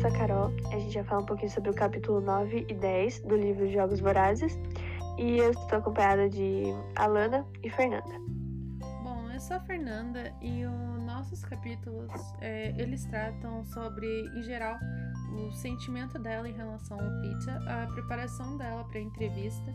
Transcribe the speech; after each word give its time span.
sou 0.00 0.08
a 0.08 0.12
Carol. 0.12 0.50
A 0.72 0.78
gente 0.78 0.94
vai 0.94 1.04
falar 1.04 1.20
um 1.20 1.26
pouquinho 1.26 1.50
sobre 1.50 1.68
o 1.68 1.74
capítulo 1.74 2.22
9 2.22 2.64
e 2.70 2.74
10 2.74 3.20
do 3.20 3.36
livro 3.36 3.70
Jogos 3.70 4.00
Vorazes. 4.00 4.58
E 5.18 5.36
eu 5.36 5.50
estou 5.50 5.78
acompanhada 5.78 6.26
de 6.26 6.62
Alana 6.96 7.46
e 7.62 7.68
Fernanda. 7.68 8.08
Bom, 9.02 9.30
eu 9.30 9.38
sou 9.38 9.58
a 9.58 9.60
Fernanda 9.60 10.32
e 10.40 10.64
os 10.64 11.02
nossos 11.02 11.44
capítulos, 11.44 12.10
é, 12.40 12.74
eles 12.80 13.04
tratam 13.04 13.62
sobre, 13.62 14.06
em 14.38 14.42
geral, 14.42 14.78
o 15.34 15.52
sentimento 15.52 16.18
dela 16.18 16.48
em 16.48 16.54
relação 16.54 16.98
ao 16.98 17.20
pizza, 17.20 17.62
a 17.66 17.86
preparação 17.92 18.56
dela 18.56 18.84
para 18.84 19.00
a 19.00 19.02
entrevista 19.02 19.74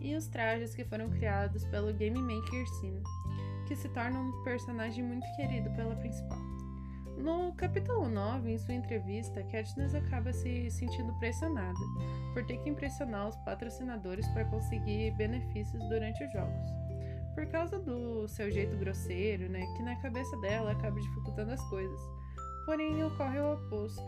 e 0.00 0.16
os 0.16 0.26
trajes 0.26 0.74
que 0.74 0.84
foram 0.84 1.08
criados 1.10 1.64
pelo 1.66 1.92
Game 1.94 2.20
Maker 2.20 2.66
Sina, 2.80 3.02
que 3.68 3.76
se 3.76 3.88
torna 3.90 4.18
um 4.18 4.42
personagem 4.42 5.04
muito 5.04 5.26
querido 5.36 5.70
pela 5.76 5.94
principal. 5.94 6.38
No 7.20 7.52
capítulo 7.52 8.08
9, 8.08 8.50
em 8.50 8.56
sua 8.56 8.72
entrevista, 8.72 9.42
Katniss 9.42 9.94
acaba 9.94 10.32
se 10.32 10.70
sentindo 10.70 11.12
pressionada 11.18 11.78
por 12.32 12.46
ter 12.46 12.56
que 12.62 12.70
impressionar 12.70 13.28
os 13.28 13.36
patrocinadores 13.36 14.26
para 14.28 14.46
conseguir 14.46 15.10
benefícios 15.18 15.86
durante 15.90 16.24
os 16.24 16.32
jogos. 16.32 16.66
Por 17.34 17.46
causa 17.48 17.78
do 17.78 18.26
seu 18.26 18.50
jeito 18.50 18.74
grosseiro, 18.78 19.50
né, 19.50 19.60
que 19.76 19.82
na 19.82 19.96
cabeça 19.96 20.34
dela 20.38 20.72
acaba 20.72 20.98
dificultando 20.98 21.52
as 21.52 21.62
coisas. 21.68 22.00
Porém, 22.64 23.04
ocorre 23.04 23.38
o 23.38 23.52
oposto. 23.52 24.02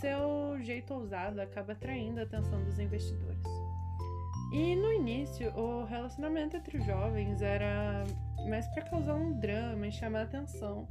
Seu 0.00 0.58
jeito 0.62 0.94
ousado 0.94 1.38
acaba 1.38 1.72
atraindo 1.72 2.20
a 2.20 2.22
atenção 2.22 2.64
dos 2.64 2.78
investidores. 2.78 3.42
E 4.54 4.74
no 4.74 4.90
início, 4.90 5.54
o 5.54 5.84
relacionamento 5.84 6.56
entre 6.56 6.78
os 6.78 6.86
jovens 6.86 7.42
era 7.42 8.04
mais 8.48 8.66
para 8.68 8.84
causar 8.84 9.16
um 9.16 9.38
drama 9.38 9.86
e 9.86 9.92
chamar 9.92 10.22
atenção. 10.22 10.88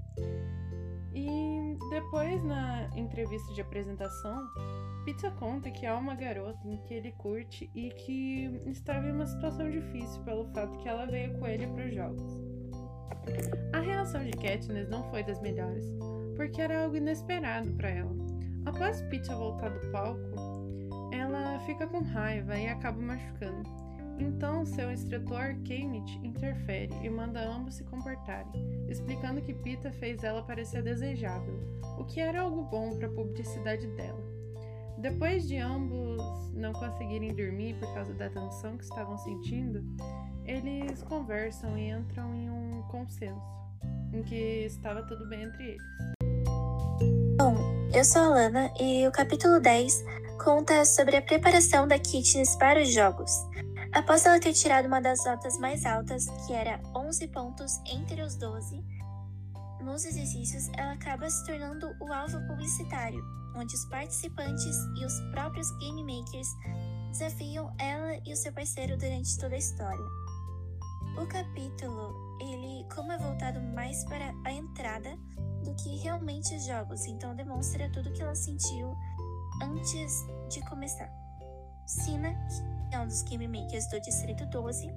E 1.14 1.78
depois, 1.90 2.44
na 2.44 2.90
entrevista 2.96 3.54
de 3.54 3.62
apresentação, 3.62 4.48
Pizza 5.04 5.32
conta 5.32 5.70
que 5.72 5.86
há 5.86 5.98
uma 5.98 6.16
garota 6.16 6.60
em 6.68 6.78
que 6.78 6.94
ele 6.94 7.12
curte 7.14 7.70
e 7.76 7.90
que 7.90 8.62
estava 8.68 9.08
em 9.08 9.12
uma 9.12 9.26
situação 9.26 9.70
difícil 9.70 10.22
pelo 10.24 10.46
fato 10.54 10.78
que 10.78 10.88
ela 10.88 11.06
veio 11.06 11.38
com 11.40 11.48
ele 11.48 11.68
para 11.68 11.86
os 11.86 11.96
jogos. 11.96 12.40
A 13.74 13.80
reação 13.80 14.24
de 14.24 14.32
Katniss 14.32 14.90
não 14.90 15.04
foi 15.10 15.24
das 15.24 15.42
melhores, 15.42 15.86
porque 16.36 16.62
era 16.62 16.84
algo 16.84 16.96
inesperado 16.96 17.72
para 17.74 17.90
ela. 17.90 18.16
Após 18.66 19.02
Pizza 19.04 19.36
voltar 19.36 19.70
do 19.70 19.92
palco, 19.92 20.20
ela 21.12 21.60
fica 21.66 21.88
com 21.88 22.00
raiva 22.00 22.58
e 22.58 22.68
acaba 22.68 23.02
machucando. 23.02 23.81
Então, 24.22 24.64
seu 24.68 24.92
instrutor, 24.92 25.56
Kenneth, 25.66 26.20
interfere 26.24 26.94
e 27.02 27.10
manda 27.10 27.42
ambos 27.42 27.74
se 27.74 27.84
comportarem, 27.84 28.52
explicando 28.88 29.42
que 29.42 29.52
Pita 29.52 29.92
fez 29.92 30.24
ela 30.24 30.44
parecer 30.44 30.84
desejável, 30.84 31.60
o 31.98 32.06
que 32.06 32.20
era 32.20 32.42
algo 32.42 32.62
bom 32.66 32.96
para 32.96 33.08
a 33.08 33.12
publicidade 33.12 33.88
dela. 33.88 34.24
Depois 35.00 35.48
de 35.48 35.58
ambos 35.58 36.22
não 36.54 36.72
conseguirem 36.72 37.34
dormir 37.34 37.76
por 37.80 37.92
causa 37.96 38.14
da 38.14 38.30
tensão 38.30 38.78
que 38.78 38.84
estavam 38.84 39.18
sentindo, 39.18 39.84
eles 40.46 41.02
conversam 41.02 41.76
e 41.76 41.90
entram 41.90 42.36
em 42.36 42.48
um 42.48 42.84
consenso, 42.92 43.42
em 44.14 44.22
que 44.22 44.66
estava 44.66 45.02
tudo 45.02 45.28
bem 45.30 45.46
entre 45.46 45.64
eles. 45.64 45.84
Bom, 47.40 47.56
eu 47.92 48.06
sou 48.06 48.22
a 48.22 48.30
Lana 48.30 48.72
e 48.80 49.08
o 49.08 49.12
capítulo 49.12 49.60
10 49.60 50.06
conta 50.44 50.86
sobre 50.86 51.18
a 51.18 51.22
preparação 51.24 51.88
da 51.88 51.98
Katniss 51.98 52.56
para 52.56 52.84
os 52.84 52.94
jogos. 52.94 53.32
Após 53.94 54.26
ela 54.26 54.40
ter 54.40 54.54
tirado 54.54 54.86
uma 54.86 55.02
das 55.02 55.26
notas 55.26 55.58
mais 55.58 55.86
altas, 55.86 56.26
que 56.48 56.54
era 56.54 56.80
11 56.96 57.28
pontos 57.28 57.78
entre 57.86 58.22
os 58.22 58.36
12, 58.36 58.82
nos 59.82 60.06
exercícios 60.06 60.70
ela 60.78 60.94
acaba 60.94 61.30
se 61.30 61.46
tornando 61.46 61.94
o 62.00 62.14
alvo 62.14 62.40
publicitário, 62.48 63.22
onde 63.54 63.76
os 63.76 63.86
participantes 63.90 64.78
e 64.98 65.06
os 65.06 65.20
próprios 65.32 65.70
game 65.80 66.04
makers 66.04 66.48
desafiam 67.12 67.76
ela 67.78 68.16
e 68.26 68.32
o 68.32 68.38
seu 68.38 68.54
parceiro 68.54 68.98
durante 68.98 69.38
toda 69.38 69.56
a 69.56 69.58
história. 69.58 70.06
O 71.22 71.28
capítulo, 71.28 72.38
ele 72.40 72.88
como 72.96 73.12
é 73.12 73.18
voltado 73.18 73.60
mais 73.60 74.06
para 74.06 74.34
a 74.46 74.54
entrada 74.54 75.18
do 75.66 75.76
que 75.76 75.98
realmente 75.98 76.56
os 76.56 76.66
jogos, 76.66 77.06
então 77.08 77.36
demonstra 77.36 77.92
tudo 77.92 78.14
que 78.14 78.22
ela 78.22 78.36
sentiu 78.36 78.96
antes 79.62 80.26
de 80.50 80.62
começar. 80.70 81.12
Sina, 81.92 82.34
que 82.90 82.96
é 82.96 83.00
um 83.00 83.08
dos 83.08 83.22
game 83.24 83.48
makers 83.48 83.88
do 83.88 84.00
Distrito 84.00 84.46
12, 84.46 84.90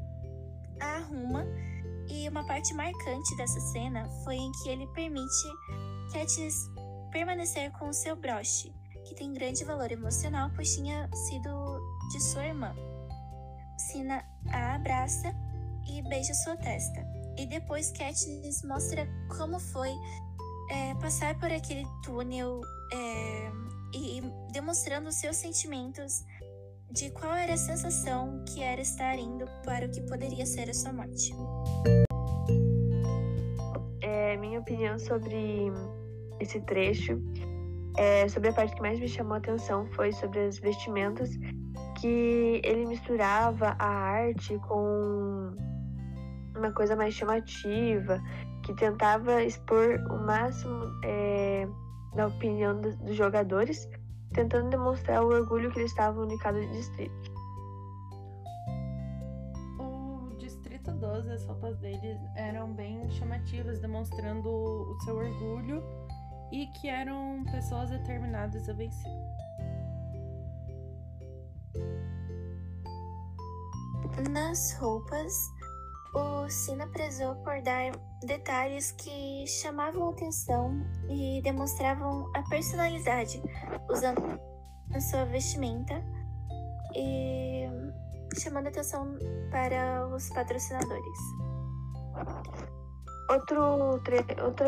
a 0.80 0.96
arruma 0.96 1.44
e 2.08 2.28
uma 2.28 2.46
parte 2.46 2.72
marcante 2.72 3.36
dessa 3.36 3.58
cena 3.72 4.08
foi 4.22 4.36
em 4.36 4.52
que 4.52 4.68
ele 4.68 4.86
permite 4.88 5.48
Katniss 6.12 6.54
permanecer 7.10 7.72
com 7.72 7.88
o 7.88 7.92
seu 7.92 8.14
broche, 8.14 8.72
que 9.06 9.14
tem 9.16 9.32
grande 9.32 9.64
valor 9.64 9.90
emocional, 9.90 10.50
pois 10.54 10.72
tinha 10.74 11.10
sido 11.12 11.80
de 12.12 12.22
sua 12.22 12.46
irmã. 12.46 12.72
Sina 13.76 14.24
a 14.52 14.76
abraça 14.76 15.34
e 15.88 16.00
beija 16.02 16.32
sua 16.34 16.56
testa. 16.56 17.04
E 17.36 17.44
depois 17.46 17.90
Katniss 17.90 18.62
mostra 18.62 19.08
como 19.36 19.58
foi 19.58 19.92
é, 20.70 20.94
passar 20.94 21.36
por 21.40 21.50
aquele 21.50 21.84
túnel 22.04 22.60
é, 22.92 23.50
e 23.92 24.22
demonstrando 24.52 25.10
seus 25.10 25.36
sentimentos 25.36 26.24
de 26.90 27.10
qual 27.10 27.34
era 27.34 27.54
a 27.54 27.56
sensação 27.56 28.44
que 28.48 28.62
era 28.62 28.80
estar 28.80 29.16
indo 29.18 29.46
para 29.64 29.86
o 29.86 29.90
que 29.90 30.00
poderia 30.02 30.46
ser 30.46 30.70
a 30.70 30.74
sua 30.74 30.92
morte. 30.92 31.34
É, 34.00 34.36
minha 34.36 34.60
opinião 34.60 34.98
sobre 34.98 35.72
esse 36.40 36.60
trecho, 36.62 37.20
é, 37.96 38.28
sobre 38.28 38.48
a 38.50 38.52
parte 38.52 38.74
que 38.74 38.80
mais 38.80 38.98
me 38.98 39.08
chamou 39.08 39.34
a 39.34 39.38
atenção 39.38 39.86
foi 39.92 40.12
sobre 40.12 40.40
as 40.40 40.58
vestimentas 40.58 41.30
que 42.00 42.60
ele 42.64 42.86
misturava 42.86 43.76
a 43.78 43.86
arte 43.86 44.58
com 44.68 45.54
uma 46.56 46.72
coisa 46.72 46.94
mais 46.96 47.14
chamativa, 47.14 48.20
que 48.62 48.74
tentava 48.74 49.42
expor 49.42 50.00
o 50.10 50.16
máximo 50.26 50.84
é, 51.04 51.66
da 52.14 52.28
opinião 52.28 52.80
dos 52.80 53.16
jogadores, 53.16 53.88
tentando 54.34 54.68
demonstrar 54.68 55.22
o 55.22 55.28
orgulho 55.28 55.70
que 55.70 55.78
eles 55.78 55.90
estavam 55.90 56.26
de 56.26 56.36
cada 56.38 56.60
distrito. 56.60 57.32
O 59.78 60.34
Distrito 60.36 60.90
12, 60.90 61.30
as 61.30 61.46
roupas 61.46 61.78
deles 61.78 62.18
eram 62.36 62.72
bem 62.74 63.08
chamativas, 63.10 63.80
demonstrando 63.80 64.48
o 64.48 65.00
seu 65.04 65.16
orgulho 65.16 65.82
e 66.52 66.66
que 66.66 66.88
eram 66.88 67.44
pessoas 67.50 67.90
determinadas 67.90 68.68
a 68.68 68.72
vencer. 68.72 69.12
Nas 74.30 74.76
roupas, 74.78 75.32
o 76.14 76.48
Sina 76.48 76.86
prezou 76.88 77.34
por 77.36 77.60
dar 77.62 77.92
detalhes 78.24 78.92
que 78.92 79.44
chamavam 79.46 80.10
atenção 80.10 80.80
e 81.08 81.40
demonstravam 81.42 82.30
a 82.34 82.42
personalidade 82.48 83.42
usando 83.90 84.40
a 84.94 85.00
sua 85.00 85.24
vestimenta 85.24 86.02
e 86.94 87.68
chamando 88.38 88.68
atenção 88.68 89.18
para 89.50 90.06
os 90.08 90.28
patrocinadores. 90.30 91.18
Outro, 93.30 93.62
outro 94.44 94.66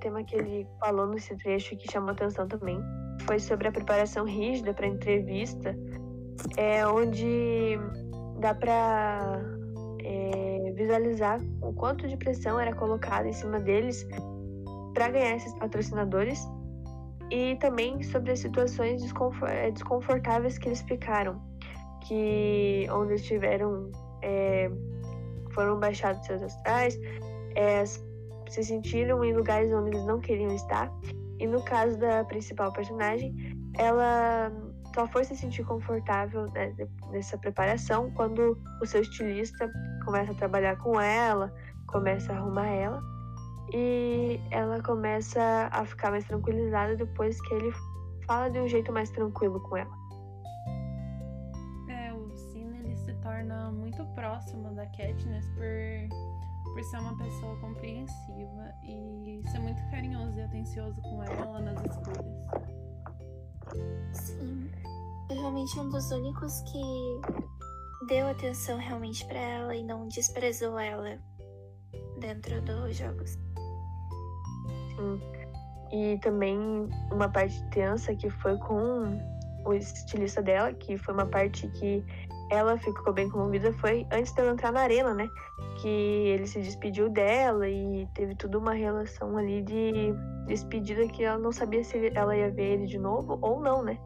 tema 0.00 0.22
que 0.22 0.36
ele 0.36 0.68
falou 0.80 1.06
nesse 1.06 1.34
trecho 1.36 1.76
que 1.76 1.90
chamou 1.90 2.10
atenção 2.10 2.46
também 2.46 2.78
foi 3.22 3.38
sobre 3.38 3.68
a 3.68 3.72
preparação 3.72 4.24
rígida 4.26 4.74
para 4.74 4.86
entrevista, 4.86 5.74
é 6.56 6.86
onde 6.86 7.78
dá 8.38 8.54
para 8.54 9.40
é, 10.04 10.45
visualizar 10.76 11.40
o 11.62 11.72
quanto 11.72 12.06
de 12.06 12.16
pressão 12.16 12.60
era 12.60 12.74
colocada 12.74 13.26
em 13.26 13.32
cima 13.32 13.58
deles 13.58 14.06
para 14.94 15.08
ganhar 15.08 15.36
esses 15.36 15.52
patrocinadores 15.54 16.46
e 17.30 17.56
também 17.56 18.02
sobre 18.02 18.32
as 18.32 18.38
situações 18.38 19.02
é, 19.48 19.70
desconfortáveis 19.70 20.58
que 20.58 20.68
eles 20.68 20.82
ficaram, 20.82 21.42
que 22.06 22.86
onde 22.90 23.12
eles 23.12 23.24
tiveram 23.24 23.90
é, 24.22 24.70
foram 25.52 25.80
baixados 25.80 26.24
seus 26.26 26.42
astrais, 26.42 27.00
é, 27.54 27.82
se 27.84 28.62
sentiram 28.62 29.24
em 29.24 29.34
lugares 29.34 29.72
onde 29.72 29.90
eles 29.90 30.04
não 30.04 30.20
queriam 30.20 30.54
estar. 30.54 30.92
E 31.38 31.46
no 31.46 31.62
caso 31.62 31.98
da 31.98 32.22
principal 32.24 32.72
personagem, 32.72 33.34
ela 33.78 34.52
só 34.96 35.06
foi 35.06 35.24
se 35.24 35.36
sentir 35.36 35.62
confortável 35.62 36.50
né, 36.52 36.74
nessa 37.10 37.36
preparação 37.36 38.10
quando 38.12 38.58
o 38.80 38.86
seu 38.86 39.02
estilista 39.02 39.70
começa 40.06 40.32
a 40.32 40.34
trabalhar 40.34 40.76
com 40.78 40.98
ela, 40.98 41.52
começa 41.86 42.32
a 42.32 42.36
arrumar 42.38 42.66
ela 42.66 43.02
e 43.74 44.40
ela 44.50 44.82
começa 44.82 45.68
a 45.70 45.84
ficar 45.84 46.10
mais 46.10 46.24
tranquilizada 46.24 46.96
depois 46.96 47.38
que 47.42 47.54
ele 47.54 47.70
fala 48.26 48.48
de 48.48 48.58
um 48.58 48.66
jeito 48.66 48.90
mais 48.90 49.10
tranquilo 49.10 49.60
com 49.68 49.76
ela. 49.76 49.94
É, 51.90 52.14
o 52.14 52.34
Sina 52.34 52.78
ele 52.78 52.96
se 52.96 53.12
torna 53.16 53.70
muito 53.70 54.02
próximo 54.14 54.74
da 54.74 54.86
Katniss 54.86 55.46
por, 55.48 56.72
por 56.72 56.82
ser 56.84 56.98
uma 57.00 57.18
pessoa 57.18 57.54
compreensiva 57.60 58.72
e 58.82 59.42
ser 59.50 59.58
muito 59.58 59.90
carinhoso 59.90 60.38
e 60.38 60.42
atencioso 60.42 61.02
com 61.02 61.22
ela 61.22 61.60
nas 61.60 61.84
escolhas. 61.84 62.75
Provavelmente 65.26 65.78
um 65.78 65.88
dos 65.88 66.10
únicos 66.10 66.60
que 66.62 67.20
deu 68.06 68.28
atenção 68.28 68.78
realmente 68.78 69.24
para 69.26 69.38
ela 69.38 69.74
e 69.74 69.82
não 69.82 70.08
desprezou 70.08 70.78
ela 70.78 71.18
dentro 72.18 72.60
dos 72.62 72.96
jogos. 72.96 73.30
Sim. 74.96 75.20
E 75.92 76.18
também 76.18 76.58
uma 77.12 77.28
parte 77.28 77.62
tensa 77.70 78.14
que 78.14 78.28
foi 78.28 78.58
com 78.58 79.20
o 79.64 79.74
estilista 79.74 80.42
dela, 80.42 80.72
que 80.72 80.96
foi 80.96 81.14
uma 81.14 81.26
parte 81.26 81.68
que 81.68 82.04
ela 82.50 82.78
ficou 82.78 83.12
bem 83.12 83.28
comovida, 83.28 83.72
foi 83.74 84.06
antes 84.12 84.32
dela 84.32 84.52
entrar 84.52 84.72
na 84.72 84.80
arena, 84.80 85.14
né? 85.14 85.28
Que 85.80 85.88
ele 85.88 86.46
se 86.46 86.60
despediu 86.60 87.08
dela 87.10 87.68
e 87.68 88.06
teve 88.14 88.34
toda 88.34 88.58
uma 88.58 88.72
relação 88.72 89.36
ali 89.36 89.62
de 89.62 90.14
despedida 90.46 91.06
que 91.08 91.24
ela 91.24 91.38
não 91.38 91.52
sabia 91.52 91.82
se 91.82 92.12
ela 92.14 92.36
ia 92.36 92.50
ver 92.50 92.74
ele 92.74 92.86
de 92.86 92.98
novo 92.98 93.38
ou 93.42 93.60
não, 93.60 93.82
né? 93.82 93.98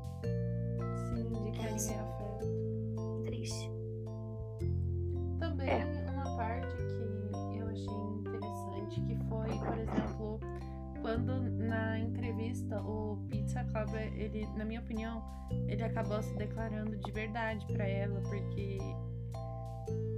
Ele, 14.33 14.49
na 14.57 14.65
minha 14.65 14.81
opinião, 14.81 15.23
ele 15.69 15.83
acabou 15.83 16.23
se 16.23 16.35
declarando 16.37 16.97
de 16.97 17.13
verdade 17.13 17.67
pra 17.73 17.87
ela, 17.87 18.21
porque 18.23 18.79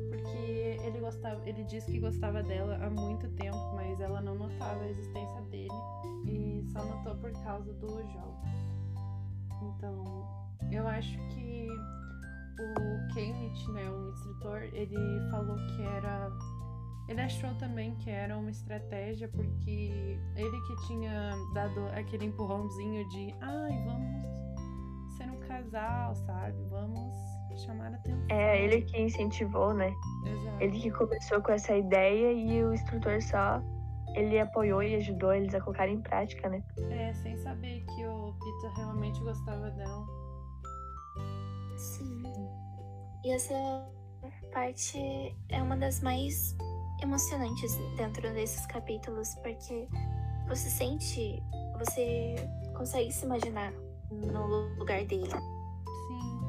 porque 0.09 0.79
ele 0.85 1.01
gostava, 1.01 1.49
ele 1.49 1.65
disse 1.65 1.91
que 1.91 1.99
gostava 1.99 2.43
dela 2.43 2.79
há 2.83 2.91
muito 2.91 3.29
tempo, 3.31 3.59
mas 3.75 4.01
ela 4.01 4.21
não 4.21 4.35
notava 4.35 4.83
a 4.83 4.89
existência 4.89 5.41
dele 5.43 5.69
e 6.27 6.65
só 6.73 6.85
notou 6.85 7.17
por 7.17 7.33
causa 7.43 7.73
dos 7.75 8.13
jogos. 8.13 8.43
Então, 9.63 10.05
eu 10.71 10.87
acho 10.87 11.17
que 11.29 11.69
o 12.59 13.15
Kenneth, 13.15 13.73
né, 13.73 13.91
um 13.91 14.11
instrutor, 14.11 14.63
ele 14.73 15.31
falou 15.31 15.57
que 15.57 15.83
era. 15.83 16.31
Ele 17.09 17.21
achou 17.21 17.53
também 17.57 17.95
que 17.97 18.11
era 18.11 18.37
uma 18.37 18.51
estratégia 18.51 19.29
porque 19.29 20.19
ele 20.37 20.61
que 20.67 20.87
tinha 20.87 21.33
dado 21.53 21.87
aquele 21.95 22.27
empurrãozinho 22.27 23.09
de 23.09 23.35
ai, 23.41 23.85
vamos 23.85 25.17
ser 25.17 25.31
um 25.31 25.41
casal, 25.41 26.15
sabe? 26.15 26.57
Vamos 26.71 27.15
chamar 27.65 27.93
a 27.93 27.97
atenção. 27.97 28.27
É 28.31 28.63
ele 28.63 28.83
que 28.83 29.01
incentivou, 29.01 29.75
né? 29.75 29.93
Exato. 30.27 30.63
Ele 30.63 30.81
que 30.81 30.91
começou 30.91 31.43
com 31.43 31.53
essa 31.53 31.77
ideia 31.77 32.33
e 32.33 32.65
o 32.65 32.73
instrutor 32.73 33.21
só 33.21 33.61
ele 34.15 34.39
apoiou 34.39 34.83
e 34.83 34.95
ajudou 34.97 35.33
eles 35.33 35.55
a 35.55 35.61
colocar 35.61 35.89
em 35.89 36.01
prática, 36.01 36.49
né? 36.49 36.63
É, 36.91 37.13
sem 37.15 37.37
saber 37.39 37.85
que 37.87 38.07
o 38.07 38.35
Peter 38.35 38.77
realmente 38.77 39.21
gostava 39.21 39.71
dela. 39.71 40.07
Sim. 41.77 42.23
E 43.25 43.31
essa 43.33 43.55
parte 44.53 44.99
é 45.49 45.63
uma 45.63 45.77
das 45.77 46.01
mais 46.01 46.57
emocionantes 47.03 47.77
dentro 47.97 48.23
desses 48.33 48.65
capítulos, 48.67 49.35
porque 49.43 49.89
você 50.49 50.69
sente, 50.71 51.43
você 51.79 52.35
consegue 52.77 53.13
se 53.13 53.25
imaginar 53.25 53.73
no 54.11 54.47
lugar 54.79 55.05
dele. 55.05 55.31
Sim, 55.31 56.41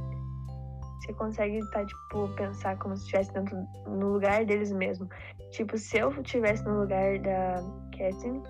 Você 1.01 1.13
consegue 1.13 1.59
tá, 1.71 1.85
tipo, 1.85 2.27
pensar 2.35 2.77
como 2.77 2.95
se 2.95 3.03
estivesse 3.03 3.33
dentro 3.33 3.57
no 3.87 4.13
lugar 4.13 4.45
deles 4.45 4.71
mesmo. 4.71 5.07
Tipo, 5.51 5.77
se 5.77 5.97
eu 5.97 6.09
estivesse 6.09 6.63
no 6.65 6.81
lugar 6.81 7.19
da 7.19 7.63
Catherine, 7.91 8.41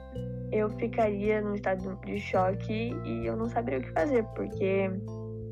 eu 0.51 0.69
ficaria 0.77 1.41
num 1.41 1.55
estado 1.55 1.95
de 2.05 2.19
choque 2.19 2.93
e 3.03 3.25
eu 3.25 3.35
não 3.35 3.49
saberia 3.49 3.79
o 3.79 3.83
que 3.83 3.91
fazer, 3.91 4.23
porque 4.35 4.89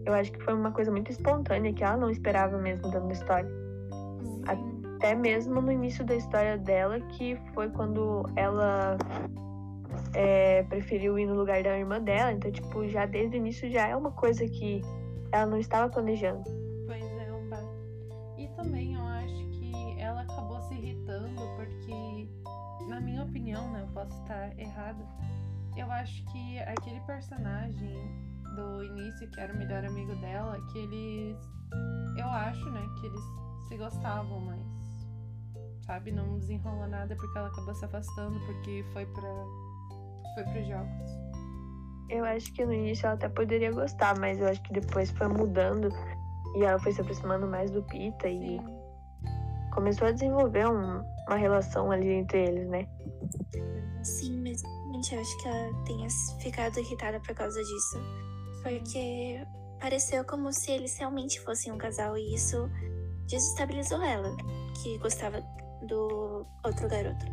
eu 0.06 0.14
acho 0.14 0.32
que 0.32 0.44
foi 0.44 0.54
uma 0.54 0.72
coisa 0.72 0.92
muito 0.92 1.12
espontânea 1.12 1.74
que 1.74 1.84
ela 1.84 1.98
não 1.98 2.10
esperava 2.10 2.58
mesmo 2.58 2.90
dentro 2.90 3.08
da 3.08 3.14
história. 3.14 3.50
A- 4.48 4.56
sim. 4.56 4.81
Até 5.02 5.16
mesmo 5.16 5.60
no 5.60 5.72
início 5.72 6.06
da 6.06 6.14
história 6.14 6.60
dela, 6.60 7.02
que 7.02 7.36
foi 7.56 7.68
quando 7.72 8.24
ela 8.36 8.96
é, 10.14 10.62
preferiu 10.62 11.18
ir 11.18 11.26
no 11.26 11.34
lugar 11.34 11.64
da 11.64 11.76
irmã 11.76 12.00
dela. 12.00 12.32
Então, 12.32 12.52
tipo, 12.52 12.88
já 12.88 13.08
desde 13.08 13.36
o 13.36 13.40
início 13.40 13.68
já 13.72 13.88
é 13.88 13.96
uma 13.96 14.12
coisa 14.12 14.48
que 14.48 14.80
ela 15.32 15.48
não 15.48 15.58
estava 15.58 15.90
planejando. 15.92 16.44
Pois 16.86 17.02
é, 17.02 17.34
um. 17.34 17.50
E 18.38 18.48
também 18.50 18.94
eu 18.94 19.02
acho 19.02 19.50
que 19.50 20.00
ela 20.00 20.22
acabou 20.22 20.62
se 20.62 20.76
irritando 20.76 21.42
porque, 21.56 22.30
na 22.88 23.02
minha 23.02 23.24
opinião, 23.24 23.72
né, 23.72 23.82
eu 23.82 23.88
posso 23.96 24.16
estar 24.22 24.56
errada. 24.60 25.04
Eu 25.76 25.92
acho 25.92 26.24
que 26.26 26.60
aquele 26.60 27.00
personagem 27.08 27.98
do 28.56 28.84
início, 28.84 29.28
que 29.32 29.40
era 29.40 29.52
o 29.52 29.58
melhor 29.58 29.84
amigo 29.84 30.14
dela, 30.18 30.60
que 30.72 30.78
eles. 30.78 31.38
Eu 32.16 32.28
acho, 32.28 32.70
né, 32.70 32.88
que 33.00 33.08
eles 33.08 33.22
se 33.68 33.78
gostavam, 33.78 34.42
mas. 34.42 34.81
Sabe, 35.86 36.12
não 36.12 36.38
desenrolou 36.40 36.88
nada 36.88 37.16
porque 37.16 37.38
ela 37.38 37.48
acabou 37.48 37.74
se 37.74 37.84
afastando 37.86 38.40
porque 38.46 38.86
foi 38.94 39.06
pra. 39.08 39.46
Foi 40.36 40.44
pros 40.44 40.68
jogos. 40.68 41.12
Eu 42.10 42.26
acho 42.26 42.54
que 42.54 42.66
no 42.66 42.74
início 42.74 43.06
ela 43.06 43.16
até 43.16 43.30
poderia 43.30 43.72
gostar, 43.72 44.18
mas 44.20 44.40
eu 44.40 44.48
acho 44.48 44.62
que 44.64 44.74
depois 44.74 45.10
foi 45.12 45.28
mudando 45.28 45.90
e 46.56 46.64
ela 46.64 46.78
foi 46.80 46.92
se 46.92 47.02
aproximando 47.02 47.48
mais 47.48 47.72
do 47.72 47.82
Pita 47.84 48.28
e 48.28 48.60
Sim. 48.60 48.82
começou 49.74 50.08
a 50.08 50.12
desenvolver 50.12 50.68
um- 50.68 51.02
uma 51.28 51.38
relação 51.38 51.90
ali 51.90 52.10
entre 52.10 52.44
eles, 52.44 52.68
né? 52.70 52.86
Sim, 54.04 54.42
mas 54.44 54.62
realmente 54.62 55.16
eu 55.16 55.22
acho 55.22 55.38
que 55.42 55.48
ela 55.48 55.84
tenha 55.86 56.08
ficado 56.42 56.80
irritada 56.80 57.20
por 57.22 57.34
causa 57.34 57.62
disso. 57.64 57.98
Porque 58.62 59.42
pareceu 59.80 60.26
como 60.26 60.52
se 60.52 60.72
eles 60.72 60.98
realmente 60.98 61.40
fossem 61.42 61.72
um 61.72 61.78
casal 61.78 62.18
e 62.18 62.36
isso 62.36 62.70
desestabilizou 63.28 64.02
ela, 64.04 64.36
que 64.82 64.98
gostava 64.98 65.42
do 65.84 66.46
outro 66.64 66.88
garoto. 66.88 67.26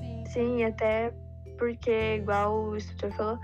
Sim. 0.00 0.24
Sim, 0.26 0.56
e 0.58 0.64
até 0.64 1.12
porque, 1.58 2.16
igual 2.16 2.70
o 2.70 2.76
instrutor 2.76 3.12
falou, 3.12 3.38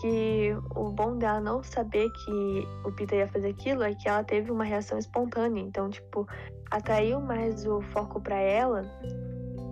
que 0.00 0.56
o 0.74 0.90
bom 0.90 1.16
dela 1.16 1.40
não 1.40 1.62
saber 1.62 2.10
que 2.10 2.66
o 2.84 2.92
Peter 2.92 3.20
ia 3.20 3.28
fazer 3.28 3.48
aquilo 3.48 3.82
é 3.82 3.94
que 3.94 4.08
ela 4.08 4.24
teve 4.24 4.50
uma 4.50 4.64
reação 4.64 4.98
espontânea. 4.98 5.60
Então, 5.60 5.88
tipo, 5.88 6.26
atraiu 6.70 7.20
mais 7.20 7.66
o 7.66 7.80
foco 7.80 8.20
pra 8.20 8.36
ela 8.36 8.82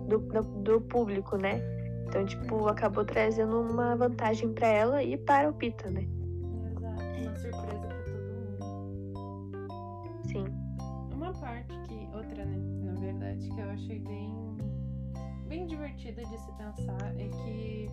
do, 0.07 0.19
do, 0.19 0.41
do 0.41 0.81
público, 0.81 1.37
né? 1.37 1.61
Então, 2.07 2.25
tipo, 2.25 2.67
acabou 2.67 3.03
trazendo 3.05 3.59
uma 3.61 3.95
vantagem 3.95 4.53
pra 4.53 4.67
ela 4.67 5.03
e 5.03 5.17
para 5.17 5.49
o 5.49 5.53
Peter, 5.53 5.91
né? 5.91 6.07
Exato. 6.71 7.03
Uma 7.21 7.35
surpresa 7.35 7.87
pra 7.87 7.99
todo 8.03 8.19
mundo. 8.47 9.67
Sim. 10.27 10.45
Uma 11.13 11.33
parte 11.33 11.73
que, 11.87 12.07
outra, 12.13 12.45
né, 12.45 12.82
verdade, 13.03 13.49
que 13.49 13.59
eu 13.59 13.69
achei 13.69 13.99
bem, 13.99 14.57
bem 15.47 15.67
divertida 15.67 16.23
de 16.23 16.37
se 16.37 16.51
pensar 16.53 17.19
é 17.19 17.27
que 17.27 17.89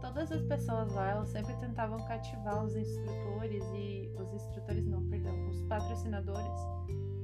todas 0.00 0.32
as 0.32 0.42
pessoas 0.42 0.92
lá, 0.94 1.10
elas 1.10 1.28
sempre 1.28 1.54
tentavam 1.56 1.98
cativar 2.06 2.64
os 2.64 2.74
instrutores 2.74 3.62
e, 3.74 4.10
os 4.18 4.32
instrutores 4.32 4.86
não, 4.86 5.06
perdão, 5.08 5.48
os 5.48 5.60
patrocinadores. 5.62 6.60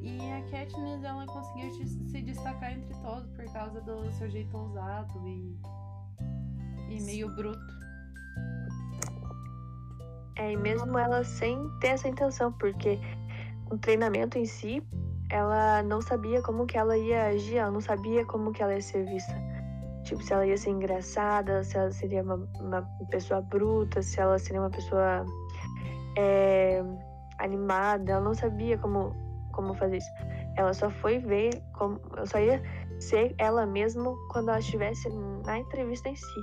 E 0.02 0.18
a 0.30 0.42
Katniss, 0.50 1.02
ela 1.02 1.26
conseguiu 1.26 1.72
se 1.72 2.22
destacar 2.22 2.72
entre 2.72 2.94
todos 3.00 3.28
por 3.30 3.44
causa 3.52 3.80
do 3.80 4.12
seu 4.12 4.30
jeito 4.30 4.56
ousado 4.56 5.26
e, 5.26 5.58
e 6.90 7.00
meio 7.02 7.34
bruto. 7.34 7.76
É, 10.38 10.52
e 10.52 10.56
mesmo 10.56 10.98
ela 10.98 11.24
sem 11.24 11.58
ter 11.80 11.88
essa 11.88 12.06
intenção, 12.06 12.52
porque 12.52 13.00
o 13.70 13.78
treinamento 13.78 14.38
em 14.38 14.44
si, 14.44 14.82
ela 15.30 15.82
não 15.82 16.00
sabia 16.00 16.40
como 16.42 16.66
que 16.66 16.78
ela 16.78 16.96
ia 16.96 17.26
agir, 17.26 17.56
ela 17.56 17.70
não 17.70 17.80
sabia 17.80 18.24
como 18.24 18.52
que 18.52 18.62
ela 18.62 18.74
ia 18.74 18.80
ser 18.80 19.04
vista. 19.04 19.34
Tipo, 20.04 20.22
se 20.22 20.32
ela 20.32 20.46
ia 20.46 20.56
ser 20.56 20.70
engraçada, 20.70 21.64
se 21.64 21.76
ela 21.76 21.90
seria 21.90 22.22
uma, 22.22 22.48
uma 22.60 22.82
pessoa 23.10 23.40
bruta, 23.40 24.02
se 24.02 24.20
ela 24.20 24.38
seria 24.38 24.60
uma 24.60 24.70
pessoa 24.70 25.24
é, 26.16 26.80
animada, 27.38 28.12
ela 28.12 28.20
não 28.20 28.34
sabia 28.34 28.78
como, 28.78 29.12
como 29.52 29.74
fazer 29.74 29.96
isso. 29.96 30.10
Ela 30.56 30.72
só 30.72 30.90
foi 30.90 31.18
ver 31.18 31.60
como. 31.74 32.00
Ela 32.16 32.26
só 32.26 32.38
ia 32.38 32.62
ser 33.00 33.34
ela 33.38 33.66
mesma 33.66 34.14
quando 34.30 34.48
ela 34.48 34.60
estivesse 34.60 35.08
na 35.44 35.58
entrevista 35.58 36.08
em 36.08 36.16
si. 36.16 36.40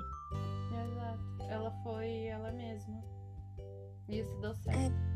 Exato. 0.71 1.43
Ela 1.49 1.71
foi 1.83 2.25
ela 2.25 2.51
mesma. 2.51 3.01
E 4.09 4.19
isso 4.19 4.35
deu 4.41 4.53
certo. 4.53 5.13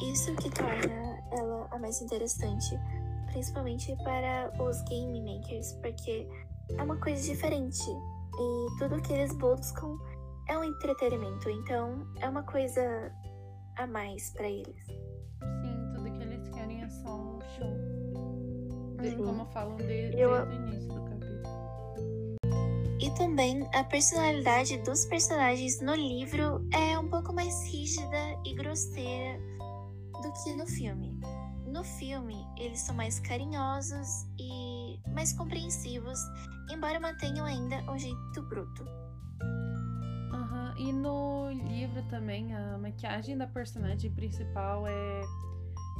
Isso 0.00 0.34
que 0.36 0.50
torna 0.50 1.13
ela 1.36 1.68
a 1.70 1.78
mais 1.78 2.00
interessante, 2.00 2.78
principalmente 3.26 3.94
para 4.04 4.50
os 4.62 4.82
game 4.82 5.20
makers, 5.20 5.72
porque 5.82 6.26
é 6.76 6.82
uma 6.82 6.96
coisa 6.96 7.22
diferente 7.22 7.82
e 8.36 8.78
tudo 8.78 9.00
que 9.02 9.12
eles 9.12 9.32
buscam 9.34 9.96
é 10.48 10.58
um 10.58 10.64
entretenimento, 10.64 11.48
então 11.50 12.06
é 12.20 12.28
uma 12.28 12.42
coisa 12.42 13.12
a 13.76 13.86
mais 13.86 14.30
para 14.30 14.48
eles. 14.48 14.86
Sim, 14.86 15.92
tudo 15.94 16.12
que 16.12 16.22
eles 16.22 16.48
querem 16.50 16.82
é 16.82 16.88
só 16.88 17.16
um 17.16 17.40
show. 17.56 18.96
De- 19.00 19.10
Sim. 19.10 19.24
como 19.24 19.46
falam 19.46 19.76
de- 19.76 19.84
desde 19.86 20.20
Eu- 20.20 20.30
o 20.30 20.52
início 20.52 20.88
do 20.88 21.02
capítulo. 21.04 21.42
E 23.00 23.10
também 23.18 23.68
a 23.74 23.84
personalidade 23.84 24.78
dos 24.78 25.04
personagens 25.06 25.80
no 25.80 25.94
livro 25.94 26.66
é 26.72 26.98
um 26.98 27.08
pouco 27.08 27.32
mais 27.34 27.54
rígida 27.70 28.16
e 28.46 28.54
grosseira 28.54 29.38
do 30.24 30.32
que 30.32 30.54
no 30.54 30.66
filme. 30.66 31.20
No 31.66 31.84
filme, 31.84 32.46
eles 32.56 32.80
são 32.80 32.94
mais 32.94 33.20
carinhosos 33.20 34.08
e 34.38 34.98
mais 35.12 35.32
compreensivos, 35.34 36.18
embora 36.70 36.98
mantenham 36.98 37.44
ainda 37.44 37.76
um 37.90 37.98
jeito 37.98 38.42
bruto. 38.48 38.84
Uhum. 40.32 40.76
E 40.78 40.92
no 40.92 41.50
livro 41.68 42.02
também, 42.08 42.54
a 42.54 42.78
maquiagem 42.78 43.36
da 43.36 43.46
personagem 43.46 44.10
principal 44.12 44.86
é, 44.86 45.22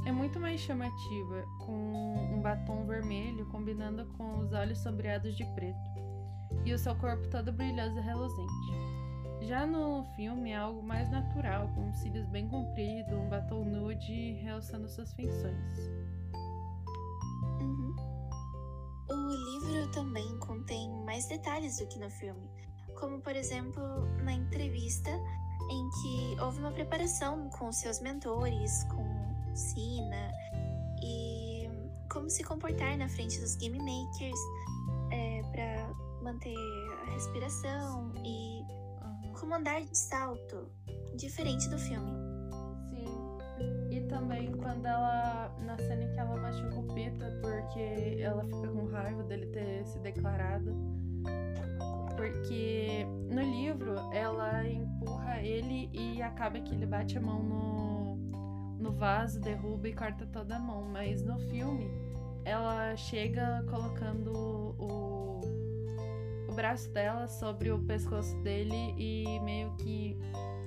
é 0.07 0.11
muito 0.11 0.39
mais 0.39 0.59
chamativa, 0.59 1.43
com 1.65 2.33
um 2.33 2.41
batom 2.41 2.85
vermelho 2.87 3.45
combinando 3.47 4.05
com 4.17 4.39
os 4.39 4.53
olhos 4.53 4.79
sombreados 4.79 5.35
de 5.35 5.45
preto, 5.53 5.77
e 6.65 6.73
o 6.73 6.79
seu 6.79 6.95
corpo 6.95 7.27
todo 7.29 7.51
brilhoso 7.51 7.97
e 7.99 8.01
reluzente. 8.01 9.04
Já 9.41 9.65
no 9.65 10.03
filme 10.15 10.51
é 10.51 10.55
algo 10.55 10.81
mais 10.81 11.09
natural, 11.09 11.67
com 11.75 11.93
cílios 11.93 12.27
bem 12.27 12.47
compridos, 12.47 13.13
um 13.13 13.29
batom 13.29 13.63
nude 13.63 14.33
realçando 14.41 14.87
suas 14.89 15.13
feições. 15.13 15.77
Uhum. 17.61 17.95
O 19.09 19.29
livro 19.29 19.91
também 19.91 20.39
contém 20.39 20.89
mais 21.03 21.27
detalhes 21.27 21.77
do 21.77 21.87
que 21.87 21.99
no 21.99 22.09
filme, 22.09 22.49
como 22.99 23.21
por 23.21 23.35
exemplo 23.35 23.81
na 24.23 24.33
entrevista 24.33 25.11
em 25.69 25.89
que 25.89 26.41
houve 26.41 26.59
uma 26.59 26.71
preparação 26.71 27.49
com 27.51 27.71
seus 27.71 27.99
mentores, 27.99 28.83
com 28.85 29.05
Sina, 29.55 30.31
e 31.01 31.69
como 32.09 32.29
se 32.29 32.43
comportar 32.43 32.97
na 32.97 33.07
frente 33.09 33.39
dos 33.39 33.55
game 33.55 33.77
makers 33.77 34.39
é, 35.11 35.41
para 35.51 35.93
manter 36.21 36.55
a 37.03 37.11
respiração 37.11 38.13
e 38.23 38.63
como 39.39 39.53
andar 39.53 39.81
de 39.81 39.97
salto, 39.97 40.69
diferente 41.15 41.69
do 41.69 41.77
filme. 41.77 42.11
Sim. 42.89 43.37
E 43.91 44.01
também 44.07 44.51
quando 44.53 44.85
ela. 44.85 45.55
Na 45.59 45.77
cena 45.77 46.03
em 46.03 46.11
que 46.11 46.19
ela 46.19 46.35
machuca 46.37 46.79
o 46.79 46.93
Pita, 46.93 47.39
porque 47.41 48.17
ela 48.19 48.43
fica 48.43 48.67
com 48.67 48.85
raiva 48.85 49.23
dele 49.23 49.47
ter 49.47 49.85
se 49.85 49.99
declarado. 49.99 50.75
Porque 52.15 53.05
no 53.29 53.41
livro 53.41 53.95
ela 54.13 54.65
empurra 54.65 55.41
ele 55.41 55.89
e 55.91 56.21
acaba 56.21 56.59
que 56.61 56.73
ele 56.73 56.85
bate 56.85 57.17
a 57.17 57.21
mão 57.21 57.43
no, 57.43 58.15
no 58.79 58.91
vaso, 58.93 59.39
derruba 59.39 59.89
e 59.89 59.93
corta 59.93 60.25
toda 60.27 60.55
a 60.55 60.59
mão. 60.59 60.83
Mas 60.85 61.21
no 61.21 61.37
filme 61.49 61.91
ela 62.45 62.95
chega 62.95 63.65
colocando 63.69 64.31
o 64.79 65.41
braço 66.55 66.89
dela 66.91 67.27
sobre 67.27 67.69
o 67.69 67.79
pescoço 67.85 68.35
dele 68.41 68.95
e 68.97 69.39
meio 69.41 69.75
que 69.75 70.17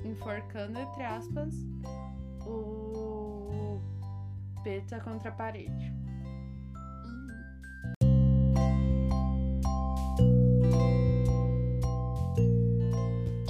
enforcando, 0.04 0.78
entre 0.78 1.02
aspas, 1.02 1.54
o 2.47 3.80
Peta 4.62 5.00
contra 5.00 5.30
a 5.30 5.33
parede. 5.33 5.92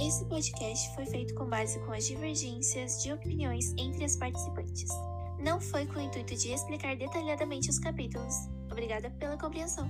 Esse 0.01 0.25
podcast 0.25 0.95
foi 0.95 1.05
feito 1.05 1.35
com 1.35 1.45
base 1.45 1.79
com 1.81 1.91
as 1.91 2.07
divergências 2.07 3.03
de 3.03 3.11
opiniões 3.11 3.73
entre 3.77 4.05
as 4.05 4.15
participantes. 4.15 4.89
Não 5.39 5.59
foi 5.59 5.85
com 5.85 5.99
o 5.99 6.01
intuito 6.01 6.35
de 6.35 6.51
explicar 6.51 6.95
detalhadamente 6.95 7.69
os 7.69 7.79
capítulos. 7.79 8.33
Obrigada 8.71 9.09
pela 9.11 9.37
compreensão. 9.37 9.89